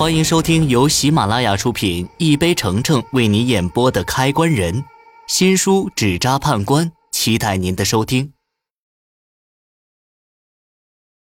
[0.00, 4.74] 欢迎收听由喜马拉雅出品、一杯橙橙为你演播的《开关人》
[5.26, 8.32] 新书《纸扎判官》，期待您的收听。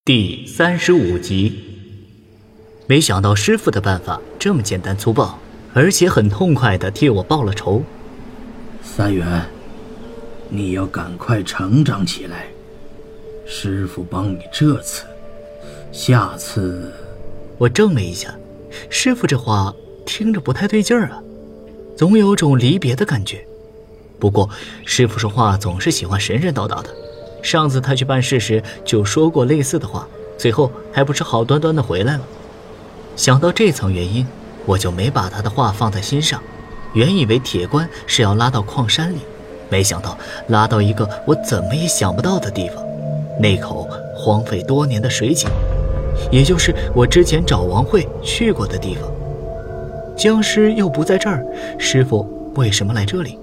[0.06, 1.60] 第三十五集，
[2.86, 5.40] 没想到师傅的办法这么简单粗暴，
[5.74, 7.82] 而且很痛快的替我报了仇。
[8.84, 9.50] 三元，
[10.48, 12.46] 你要赶快成长起来。
[13.48, 15.08] 师傅帮你这次，
[15.92, 16.94] 下次……
[17.58, 18.32] 我怔了一下。
[18.90, 19.74] 师傅这话
[20.06, 21.22] 听着不太对劲儿啊，
[21.98, 23.46] 总有种离别的感觉。
[24.20, 24.50] 不过
[24.86, 26.90] 师傅说话总是喜欢神神叨叨的，
[27.42, 30.08] 上次他去办事时就说过类似的话，
[30.38, 32.22] 最后还不是好端端的回来了。
[33.16, 34.26] 想到这层原因，
[34.66, 36.42] 我就没把他的话放在心上。
[36.94, 39.20] 原以为铁棺是要拉到矿山里，
[39.70, 42.84] 没想到拉到一个我怎么也想不到的地方，
[43.40, 45.48] 那口荒废多年的水井。
[46.32, 49.10] 也就是我之前找王慧去过的地方。
[50.16, 51.46] 僵尸又不在这儿，
[51.78, 53.38] 师傅为什么来这里？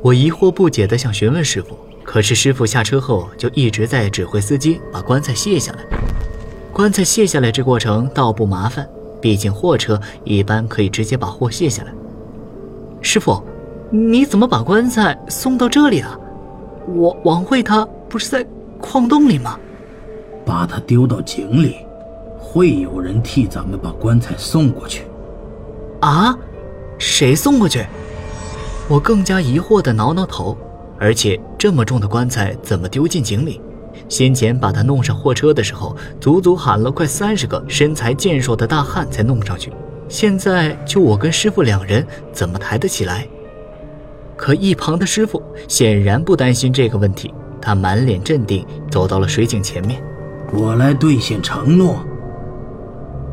[0.00, 5.78] 我疑惑不解地想询问师傅，可是师傅下车后就一直在指挥司机把棺材卸下来。
[6.72, 8.88] 棺材卸下来这过程倒不麻烦，
[9.20, 11.92] 毕竟货车一般可以直接把货卸下来。
[13.00, 13.42] 师傅，
[13.90, 16.18] 你怎么把棺材送到这里啊？
[16.94, 18.46] 我王慧她不是在
[18.80, 19.58] 矿洞里吗？
[20.44, 21.76] 把她丢到井里。
[22.52, 25.04] 会有人替咱们把棺材送过去，
[26.00, 26.36] 啊？
[26.98, 27.82] 谁送过去？
[28.90, 30.54] 我更加疑惑地挠挠头。
[30.98, 33.58] 而且这么重的棺材怎么丢进井里？
[34.06, 39.72] 先前把他弄上货车的时候，足足喊了快三十个身材健硕的大汉才弄上去。
[40.06, 43.26] 现在就我跟师傅两人，怎么抬得起来？
[44.36, 50.02] 可一旁的师傅显然不担心这个问题，他满脸镇定，走到了水井前面。
[50.52, 51.96] 我来兑现承诺。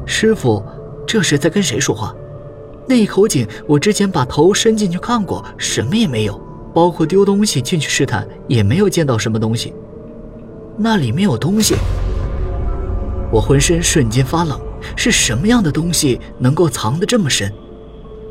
[0.10, 0.66] 师傅，
[1.06, 2.16] 这是在跟谁说话？
[2.88, 6.42] 那口井，我之前把头伸进去看过，什么也没有，
[6.74, 9.72] 包括丢东西进去试探，也没有见到什么东西。
[10.76, 11.76] 那里面有东西，
[13.32, 14.60] 我浑身瞬间发冷。
[14.96, 17.54] 是什么样的东西能够藏得这么深？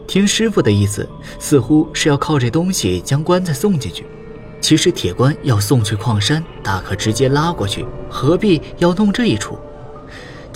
[0.09, 4.05] 听师傅的意思，似乎是要靠这东西将棺材送进去。
[4.61, 9.57] 其实铁棺要送去矿山，大可直接拉过去，何必要弄这一出？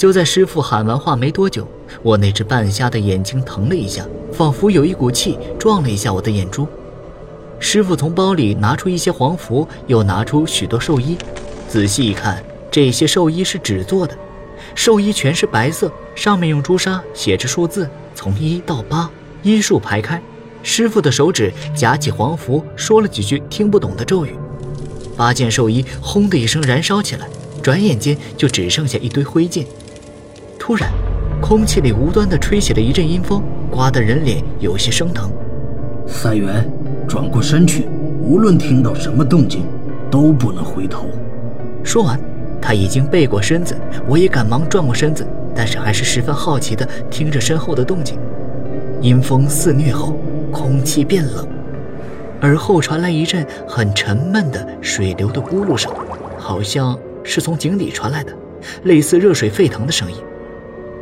[0.03, 1.65] 就在师傅喊完话没多久，
[2.03, 6.67] 我那只半瞎的眼睛疼了一下，仿佛有一股气撞了一下我的眼珠。
[7.61, 11.17] 师傅从包里拿出一些黄符，又拿出许多寿衣。
[11.69, 14.19] 仔细一看，这些寿衣是纸做的，
[14.75, 19.09] 寿衣全是白色，上面用朱砂写着数字，从一到八
[19.45, 20.21] 依数排开。
[20.65, 24.35] 师傅的手指夹起黄符，说了几句听不懂的咒语，
[25.17, 27.29] 八件寿衣轰的一声燃烧起来，
[27.63, 29.65] 转眼间就只剩下一堆灰烬。
[30.65, 30.93] 突然，
[31.41, 35.29] 空气里无端的吹起了一阵阴风，刮得人脸有些生疼。
[36.07, 36.71] 三元，
[37.09, 37.89] 转过身去，
[38.23, 39.65] 无论听到什么动静，
[40.09, 41.09] 都不能回头。
[41.83, 42.17] 说完，
[42.61, 48.17] 他已经背过身子，我也赶忙转过身子，但是还是十分好奇的听着身后的动静。
[49.01, 50.17] 阴风肆虐后，
[50.53, 51.45] 空气变冷，
[52.41, 55.93] 而后传来一阵很沉闷的水流的咕噜声，
[56.39, 58.33] 好像是从井底传来的，
[58.85, 60.19] 类似热水沸腾的声音。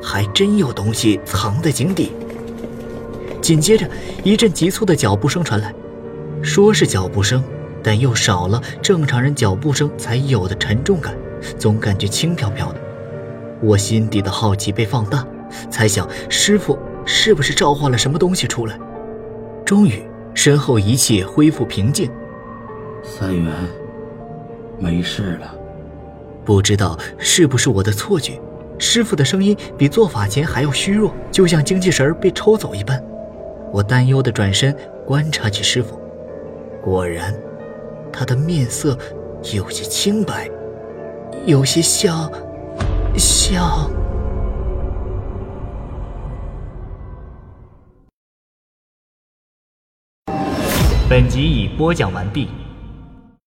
[0.03, 2.13] 还真有东西藏在井底。
[3.41, 3.89] 紧接着，
[4.23, 5.75] 一阵急促的脚步声传来，
[6.43, 7.43] 说是脚步声，
[7.83, 11.15] 但又少了正常人脚步声才有的沉重感，
[11.59, 12.81] 总感觉轻飘飘的。
[13.63, 15.27] 我心底的好奇被放大，
[15.71, 18.79] 猜想师傅是不是召唤了什么东西出来。
[19.65, 20.03] 终于，
[20.35, 22.11] 身后一切恢复平静。
[23.03, 23.53] 三元，
[24.79, 25.55] 没事了。
[26.45, 28.41] 不知道是不是我的错觉。
[28.81, 33.01] 师傅的声音比做法前还要虚弱，就像精气神儿被抽走一般。
[33.71, 34.75] 我担忧地转身
[35.07, 36.01] 观察起师傅，
[36.83, 37.35] 果然，
[38.11, 38.99] 他的面色
[39.53, 40.51] 有些清白，
[41.45, 42.33] 有些像……
[43.17, 43.91] 像……
[51.09, 52.49] 本集已播讲完毕。